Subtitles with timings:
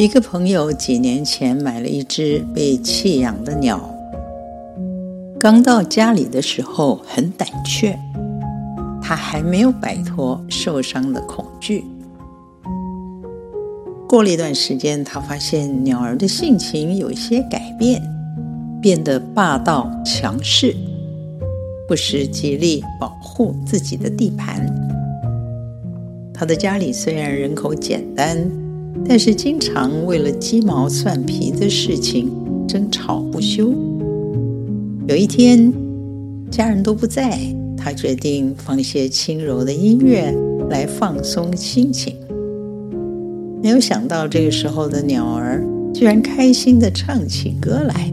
[0.00, 3.78] 一个朋友几年前买了一只被弃养的鸟，
[5.38, 7.98] 刚到家里的时候很胆怯，
[9.02, 11.84] 他还没有摆脱受伤的恐惧。
[14.08, 18.00] 过了一段时间，他发现鸟儿的性情有些改变，
[18.80, 20.74] 变得霸道强势，
[21.86, 24.66] 不时极力保护自己的地盘。
[26.32, 28.50] 他的家里虽然人口简单，
[29.06, 32.30] 但是经常为了鸡毛蒜皮的事情
[32.68, 33.72] 争吵不休。
[35.08, 35.72] 有一天，
[36.50, 37.38] 家人都不在，
[37.76, 40.32] 他决定放些轻柔的音乐
[40.68, 42.14] 来放松心情。
[43.62, 48.12] 没有想到，这个时候的鸟儿居然开心的唱起歌来。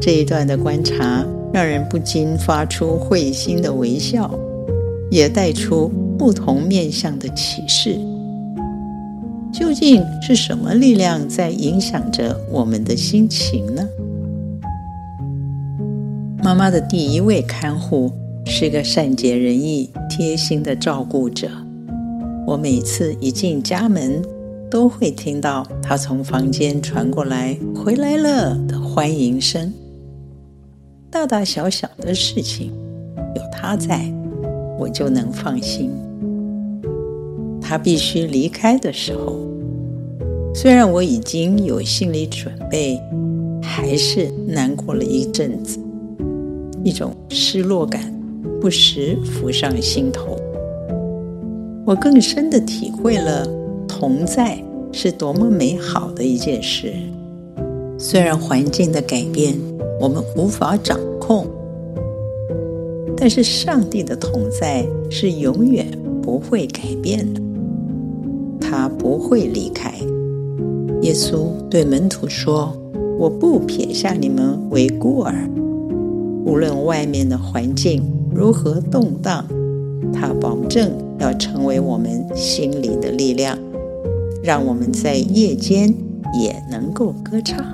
[0.00, 4.30] 这一段的观察让人不禁发出会心的微笑，
[5.10, 7.98] 也带出不同面向的启示。
[9.54, 13.86] 究竟是什么力量在影响着我们的心情呢？
[16.42, 18.10] 妈妈的第一位看护
[18.44, 21.48] 是个善解人意、贴心的照顾者。
[22.44, 24.20] 我每次一进家门，
[24.68, 29.72] 都会听到他从房间传过来“回来了”的欢迎声。
[31.12, 32.72] 大大小小的事情，
[33.36, 34.12] 有他在，
[34.80, 35.92] 我就能放心。
[37.66, 39.38] 他必须离开的时候，
[40.54, 43.00] 虽然我已经有心理准备，
[43.62, 45.78] 还是难过了一阵子，
[46.84, 48.12] 一种失落感
[48.60, 50.36] 不时浮上心头。
[51.86, 53.48] 我更深地体会了
[53.88, 56.92] 同在是多么美好的一件事。
[57.98, 59.54] 虽然环境的改变
[59.98, 61.46] 我们无法掌控，
[63.16, 65.86] 但是上帝的同在是永远
[66.22, 67.40] 不会改变的，
[68.76, 69.92] 他不会离开。
[71.02, 72.76] 耶稣对门徒说
[73.16, 75.48] ：“我不撇下你们为孤儿，
[76.44, 78.02] 无论外面的环境
[78.34, 79.44] 如何动荡。”
[80.12, 80.90] 他保证
[81.20, 83.56] 要成为我们心里的力量，
[84.42, 85.94] 让我们在夜间
[86.42, 87.64] 也能够歌唱。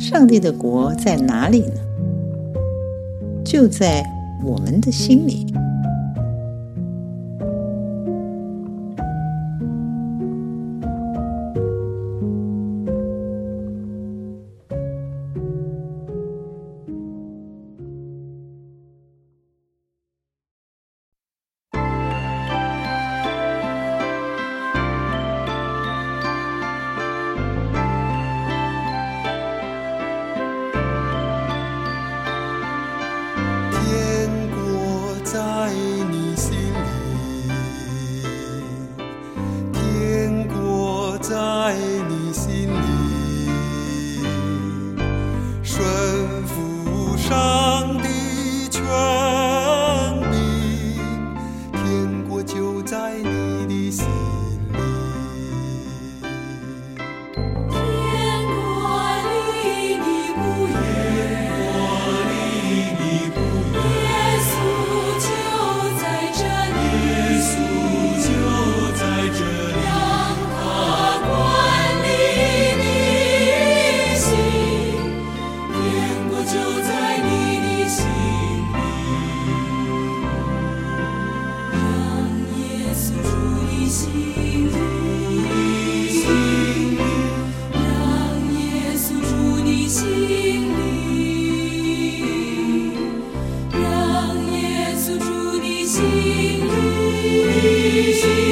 [0.00, 1.80] 上帝的国在哪里呢？
[3.44, 4.04] 就在
[4.44, 5.46] 我们的心里。
[95.98, 96.06] 心。
[97.50, 98.47] 意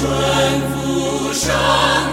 [0.00, 0.08] 顺
[0.70, 2.09] 服上。